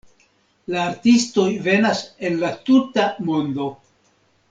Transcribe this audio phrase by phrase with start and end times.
[0.75, 3.73] La artistoj venas el la tuta mondo.